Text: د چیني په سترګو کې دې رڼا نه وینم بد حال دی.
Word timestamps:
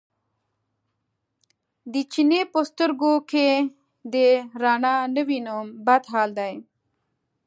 د 1.93 1.95
چیني 2.11 2.41
په 2.51 2.59
سترګو 2.69 3.13
کې 3.29 3.47
دې 4.13 4.29
رڼا 4.61 4.95
نه 5.15 5.21
وینم 5.27 5.65
بد 5.85 6.03
حال 6.11 6.29
دی. 6.39 6.53